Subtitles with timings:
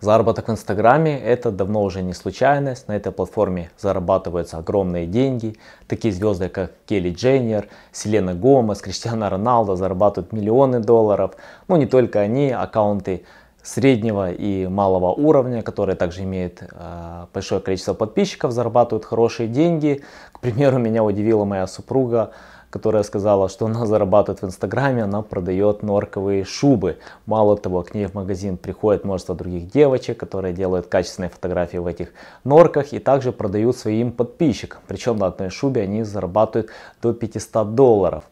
[0.00, 2.86] Заработок в Инстаграме– это давно уже не случайность.
[2.86, 5.56] На этой платформе зарабатываются огромные деньги.
[5.88, 11.32] Такие звезды, как Келли Дженнер, Селена Гомес, Криштиана Роналдо зарабатывают миллионы долларов.
[11.66, 13.24] Но ну, не только они, аккаунты
[13.62, 20.02] среднего и малого уровня, которые также имеют э, большое количество подписчиков, зарабатывают хорошие деньги.
[20.32, 22.32] К примеру, меня удивила моя супруга,
[22.76, 26.98] которая сказала, что она зарабатывает в Инстаграме, она продает норковые шубы.
[27.24, 31.86] Мало того, к ней в магазин приходит множество других девочек, которые делают качественные фотографии в
[31.86, 32.12] этих
[32.44, 34.80] норках и также продают своим подписчикам.
[34.86, 38.24] Причем на одной шубе они зарабатывают до 500 долларов.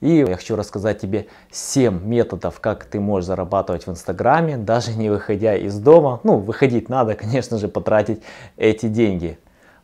[0.00, 5.10] И я хочу рассказать тебе 7 методов, как ты можешь зарабатывать в Инстаграме, даже не
[5.10, 6.18] выходя из дома.
[6.24, 8.22] Ну, выходить надо, конечно же, потратить
[8.56, 9.38] эти деньги.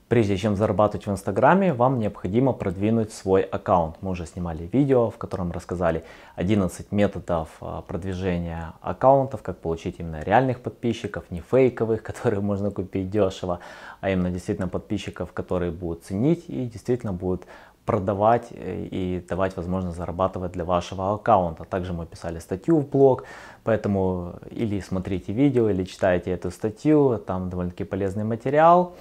[0.08, 3.96] Прежде чем зарабатывать в Инстаграме, вам необходимо продвинуть свой аккаунт.
[4.00, 6.02] Мы уже снимали видео, в котором рассказали
[6.36, 13.10] 11 методов а, продвижения аккаунтов, как получить именно реальных подписчиков, не фейковых, которые можно купить
[13.10, 13.58] дешево,
[14.00, 17.42] а именно действительно подписчиков, которые будут ценить и действительно будут
[17.84, 21.64] продавать э, и давать возможность зарабатывать для вашего аккаунта.
[21.64, 23.24] Также мы писали статью в блог,
[23.62, 28.94] поэтому или смотрите видео, или читайте эту статью, там довольно-таки полезный материал.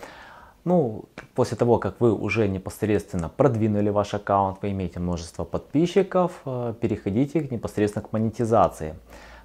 [0.67, 6.73] Ну, после того, как вы уже непосредственно продвинули ваш аккаунт, вы имеете множество подписчиков, э,
[6.81, 8.95] переходите непосредственно к монетизации.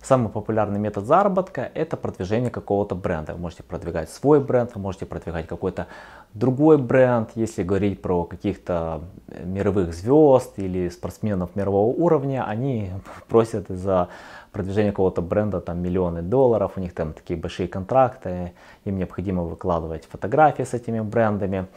[0.02, 3.34] Самый популярный метод заработка– это продвижение какого-то бренда.
[3.34, 5.86] Вы можете продвигать свой бренд, вы можете продвигать какой-то
[6.34, 7.30] другой бренд.
[7.36, 12.90] Если говорить про каких-то мировых звезд или спортсменов мирового уровня, они
[13.28, 14.08] просят за
[14.50, 18.54] продвижение какого-то бренда там миллионы долларов, у них там такие большие контракты,
[18.84, 21.68] им необходимо выкладывать фотографии с этими брендами.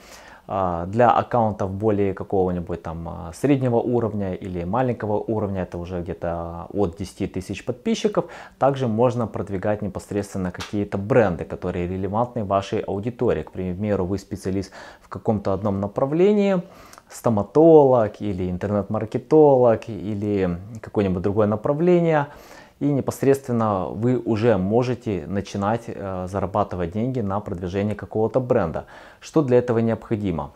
[0.47, 6.67] А, для аккаунтов более какого-нибудь там а, среднего уровня или маленького уровня, это уже где-то
[6.71, 8.25] от 10 тысяч подписчиков,
[8.59, 13.41] также можно продвигать непосредственно какие-то бренды, которые релевантны вашей аудитории.
[13.41, 16.61] К примеру, вы специалист в каком-то одном направлении,
[17.09, 22.27] стоматолог или интернет-маркетолог или какое-нибудь другое направление–
[22.85, 28.85] и непосредственно вы уже можете начинать э, зарабатывать деньги на продвижение какого-то бренда.
[29.19, 30.51] Что для этого необходимо?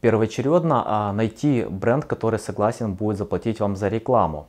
[0.00, 4.46] Первоочередно а, найти бренд, который согласен будет заплатить вам за рекламу.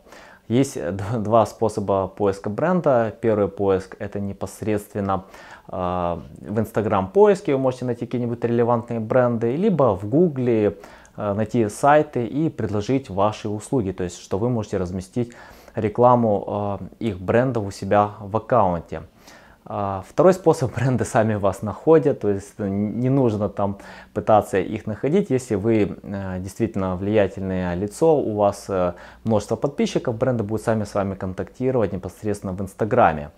[0.48, 0.78] Есть
[1.18, 3.14] два способа поиска бренда.
[3.22, 5.26] Первый поиск это непосредственно
[5.68, 10.74] э, в Instagram поиске вы можете найти какие-нибудь релевантные бренды, либо в Google э,
[11.18, 15.34] найти сайты и предложить ваши услуги, то есть что вы можете разместить
[15.76, 19.04] рекламу э, их брендов у себя в аккаунте.
[19.74, 23.78] А, второй способ бренды сами вас находят, то есть не нужно там
[24.14, 28.94] пытаться их находить, если вы э, действительно влиятельное лицо, у вас э,
[29.24, 33.32] множество подписчиков, бренды будут сами с вами контактировать непосредственно в Инстаграме.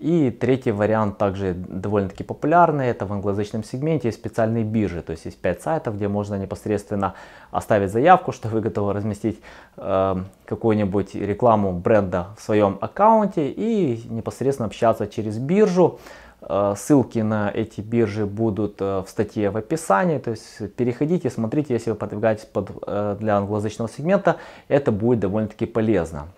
[0.00, 5.26] И третий вариант также довольно-таки популярный, это в англоязычном сегменте есть специальные биржи, то есть
[5.26, 7.12] есть 5 сайтов, где можно непосредственно
[7.50, 9.42] оставить заявку, что вы готовы разместить
[9.76, 10.16] э,
[10.46, 15.98] какую-нибудь рекламу бренда в своем аккаунте и непосредственно общаться через биржу.
[16.40, 21.74] Э, ссылки на эти биржи будут э, в статье в описании, то есть переходите, смотрите,
[21.74, 24.36] если вы продвигаетесь под, э, для англоязычного сегмента,
[24.68, 26.28] это будет довольно-таки полезно.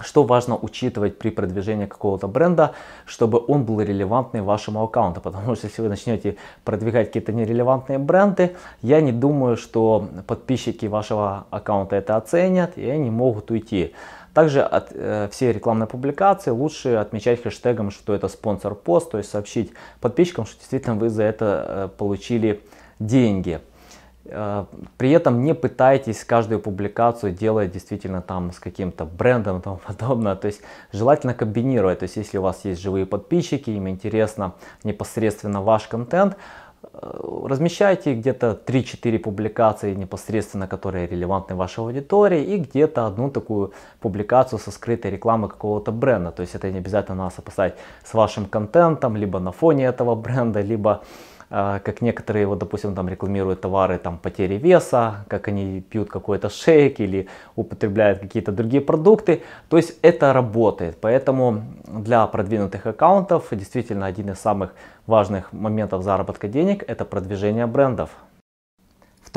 [0.00, 2.72] Что важно учитывать при продвижении какого-то бренда,
[3.04, 5.20] чтобы он был релевантный вашему аккаунту.
[5.20, 11.46] Потому что если вы начнете продвигать какие-то нерелевантные бренды, я не думаю, что подписчики вашего
[11.50, 13.92] аккаунта это оценят и они могут уйти.
[14.34, 19.30] Также от, э, все рекламные публикации лучше отмечать хэштегом, что это спонсор пост, то есть
[19.30, 22.62] сообщить подписчикам, что действительно вы за это э, получили
[23.00, 23.60] деньги.
[24.30, 24.64] Э,
[24.96, 30.36] при этом не пытайтесь каждую публикацию делать действительно там с каким-то брендом и тому подобное.
[30.36, 30.60] То есть
[30.92, 32.00] желательно комбинировать.
[32.00, 34.52] То есть если у вас есть живые подписчики, им интересно
[34.84, 36.36] непосредственно ваш контент,
[36.82, 44.58] э, размещайте где-то 3-4 публикации непосредственно, которые релевантны вашей аудитории и где-то одну такую публикацию
[44.58, 46.32] со скрытой рекламой какого-то бренда.
[46.32, 47.74] То есть это не обязательно надо сопоставить
[48.04, 51.02] с вашим контентом, либо на фоне этого бренда, либо
[51.48, 57.00] как некоторые, вот, допустим, там рекламируют товары там, потери веса, как они пьют какой-то шейк
[57.00, 59.42] или употребляют какие-то другие продукты.
[59.68, 60.98] То есть это работает.
[61.00, 64.74] Поэтому для продвинутых аккаунтов действительно один из самых
[65.06, 68.10] важных моментов заработка денег это продвижение брендов.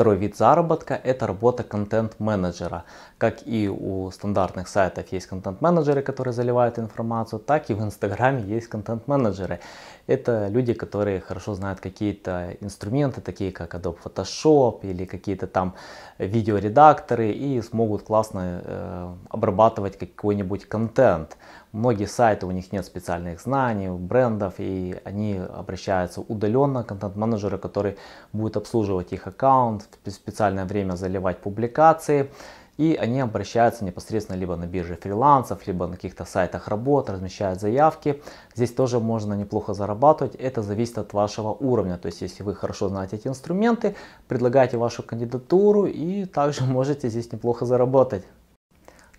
[0.02, 2.82] Второй вид заработка– это работа контент-менеджера.
[3.18, 8.66] Как и у стандартных сайтов есть контент-менеджеры, которые заливают информацию, так и в Инстаграме есть
[8.66, 9.60] контент-менеджеры.
[10.08, 15.74] Это люди, которые хорошо знают какие-то инструменты, такие как Adobe Photoshop или какие-то там
[16.18, 21.36] видеоредакторы и смогут классно э, обрабатывать какой-нибудь контент.
[21.72, 27.96] Многие сайты, у них нет специальных знаний, брендов, и они обращаются удаленно к контент-менеджеру, который
[28.34, 32.30] будет обслуживать их аккаунт, в специальное время заливать публикации.
[32.76, 38.22] И они обращаются непосредственно либо на бирже фрилансов, либо на каких-то сайтах работ, размещают заявки.
[38.54, 40.34] Здесь тоже можно неплохо зарабатывать.
[40.34, 41.96] Это зависит от вашего уровня.
[41.96, 43.94] То есть, если вы хорошо знаете эти инструменты,
[44.28, 48.24] предлагайте вашу кандидатуру и также можете здесь неплохо заработать.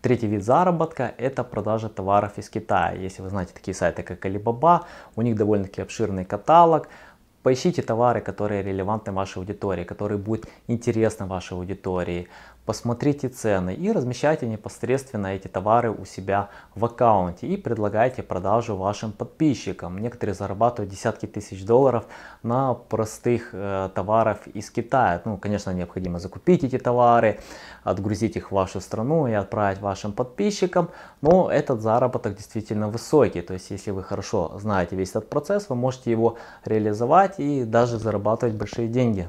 [0.03, 2.91] Третий вид заработка– это продажа товаров из Китая.
[2.91, 4.81] Если вы знаете такие сайты, как Alibaba,
[5.15, 6.89] у них довольно-таки обширный каталог.
[7.41, 12.27] Поищите товары, которые релевантны вашей аудитории, которые будут интересны вашей аудитории
[12.65, 19.12] посмотрите цены и размещайте непосредственно эти товары у себя в аккаунте и предлагайте продажу вашим
[19.12, 19.98] подписчикам.
[19.98, 22.06] Некоторые зарабатывают десятки тысяч долларов
[22.42, 25.21] на простых э, товарах из Китая.
[25.25, 27.39] Ну, конечно, необходимо закупить эти товары,
[27.83, 30.89] отгрузить их в вашу страну и отправить вашим подписчикам,
[31.21, 33.42] но этот заработок действительно высокий.
[33.42, 37.98] То есть, если вы хорошо знаете весь этот процесс, вы можете его реализовать и даже
[37.98, 39.27] зарабатывать большие деньги.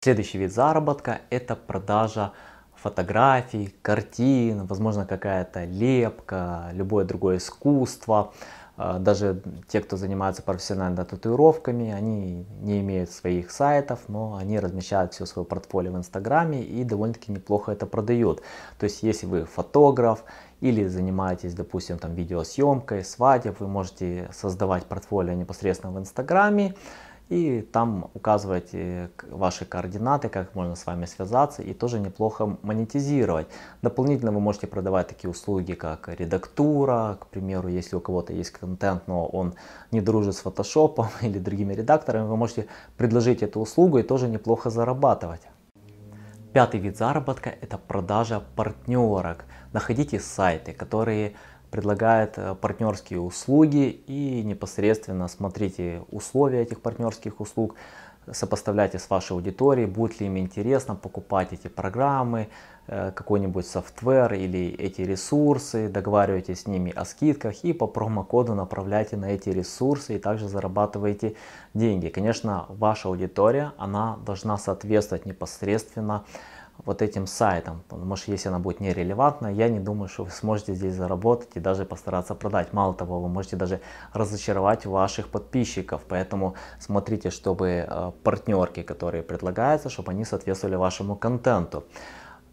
[0.00, 2.30] Следующий вид заработка– это продажа
[2.76, 8.32] фотографий, картин, возможно какая-то лепка, любое другое искусство.
[8.76, 15.14] А, даже те, кто занимается профессионально татуировками, они не имеют своих сайтов, но они размещают
[15.14, 18.40] все свое портфолио в Инстаграме и довольно-таки неплохо это продают.
[18.78, 20.22] То есть, если вы фотограф
[20.60, 26.76] или занимаетесь, допустим, там видеосъемкой, свадеб, вы можете создавать портфолио непосредственно в Инстаграме,
[27.28, 33.48] и там указываете ваши координаты, как можно с вами связаться и тоже неплохо монетизировать.
[33.82, 39.06] Дополнительно вы можете продавать такие услуги, как редактура, к примеру, если у кого-то есть контент,
[39.06, 39.54] но он
[39.90, 42.66] не дружит с фотошопом или другими редакторами, вы можете
[42.96, 45.42] предложить эту услугу и тоже неплохо зарабатывать.
[46.54, 49.44] Пятый вид заработка– это продажа партнерок.
[49.74, 51.34] Находите сайты, которые
[51.70, 57.74] предлагает э, партнерские услуги и непосредственно смотрите условия этих партнерских услуг,
[58.32, 62.48] сопоставляйте с вашей аудиторией, будет ли им интересно покупать эти программы,
[62.86, 69.16] э, какой-нибудь софтвер или эти ресурсы, договаривайтесь с ними о скидках и по промокоду направляйте
[69.16, 71.34] на эти ресурсы и также зарабатываете
[71.74, 72.08] деньги.
[72.08, 76.24] Конечно, ваша аудитория, она должна соответствовать непосредственно
[76.84, 80.74] вот этим сайтом, потому что если она будет нерелевантна, я не думаю, что вы сможете
[80.74, 82.72] здесь заработать и даже постараться продать.
[82.72, 83.80] Мало того, вы можете даже
[84.12, 91.84] разочаровать ваших подписчиков, поэтому смотрите, чтобы э, партнерки, которые предлагаются, чтобы они соответствовали вашему контенту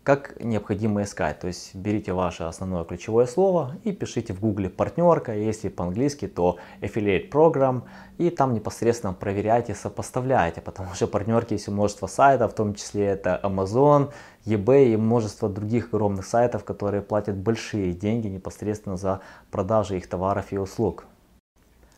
[0.05, 1.39] как необходимо искать.
[1.39, 6.57] То есть берите ваше основное ключевое слово и пишите в гугле партнерка, если по-английски, то
[6.79, 7.81] affiliate program,
[8.19, 13.39] и там непосредственно проверяйте, сопоставляйте, потому что партнерки есть множество сайтов, в том числе это
[13.43, 14.13] Amazon,
[14.45, 20.51] eBay и множество других огромных сайтов, которые платят большие деньги непосредственно за продажу их товаров
[20.51, 21.05] и услуг.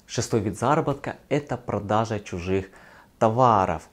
[0.05, 2.67] Шестой вид заработка– это продажа чужих
[3.19, 3.89] товаров.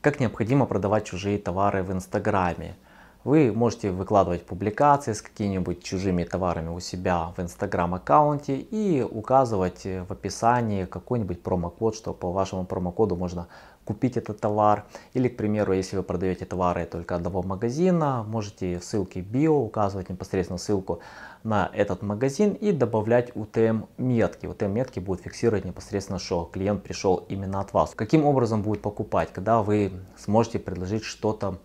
[0.00, 2.76] Как необходимо продавать чужие товары в Инстаграме.
[3.24, 9.84] Вы можете выкладывать публикации с какими-нибудь чужими товарами у себя в Instagram аккаунте и указывать
[9.84, 13.48] в описании какой-нибудь промокод, что по вашему промокоду можно
[13.84, 14.84] купить этот товар.
[15.14, 20.10] Или, к примеру, если вы продаете товары только одного магазина, можете в ссылке био указывать
[20.10, 21.00] непосредственно ссылку
[21.42, 24.46] на этот магазин и добавлять UTM метки.
[24.46, 27.94] UTM метки будут фиксировать непосредственно, что клиент пришел именно от вас.
[27.96, 31.58] Каким образом будет покупать, когда вы сможете предложить что-то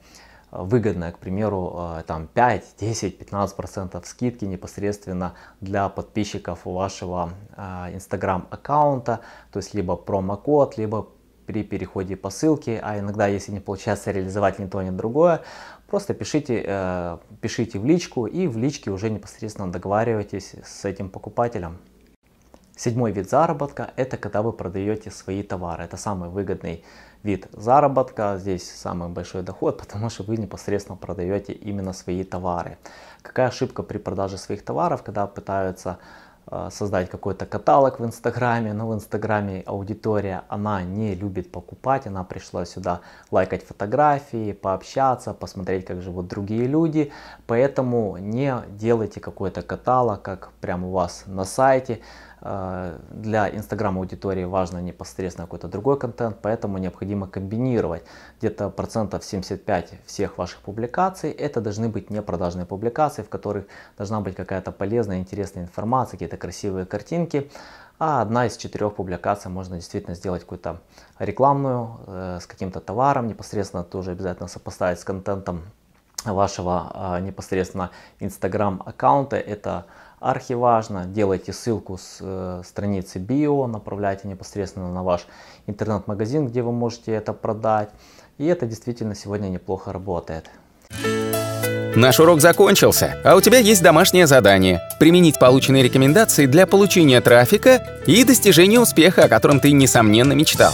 [0.53, 8.43] выгодная, к примеру, э, там 5, 10, 15 процентов скидки непосредственно для подписчиков вашего Instagram
[8.43, 11.07] э, аккаунта, то есть либо промокод, либо
[11.45, 15.41] при переходе по ссылке, а иногда, если не получается реализовать ни то, ни другое,
[15.87, 21.79] просто пишите, э, пишите в личку и в личке уже непосредственно договаривайтесь с этим покупателем.
[22.75, 25.83] Седьмой вид заработка– это когда вы продаете свои товары.
[25.83, 26.83] Это самый выгодный
[27.23, 32.77] вид заработка, здесь самый большой доход, потому что вы непосредственно продаете именно свои товары.
[33.21, 35.97] Какая ошибка при продаже своих товаров, когда пытаются
[36.47, 42.25] э, создать какой-то каталог в Инстаграме, но в Инстаграме аудитория, она не любит покупать, она
[42.25, 42.99] пришла сюда
[43.31, 47.13] лайкать фотографии, пообщаться, посмотреть, как живут другие люди,
[47.47, 52.01] поэтому не делайте какой-то каталог, как прямо у вас на сайте,
[52.43, 58.03] для Инстаграм аудитории важно непосредственно какой-то другой контент, поэтому необходимо комбинировать.
[58.39, 63.65] Где-то процентов 75 всех ваших публикаций это должны быть не продажные публикации, в которых
[63.97, 67.49] должна быть какая-то полезная, интересная информация, какие-то красивые картинки.
[67.97, 70.81] А одна из четырех публикаций можно действительно сделать какую-то
[71.19, 75.61] рекламную э, с каким-то товаром, непосредственно тоже обязательно сопоставить с контентом
[76.25, 79.37] вашего э, непосредственно Instagram аккаунта.
[79.37, 79.85] Это
[80.23, 81.05] архиважно.
[81.05, 85.27] Делайте ссылку с э, страницы био, направляйте непосредственно на ваш
[85.67, 87.89] интернет-магазин, где вы можете это продать.
[88.37, 90.49] И это действительно сегодня неплохо работает.
[91.95, 98.01] Наш урок закончился, а у тебя есть домашнее задание– применить полученные рекомендации для получения трафика
[98.07, 100.73] и достижения успеха, о котором ты, несомненно, мечтал.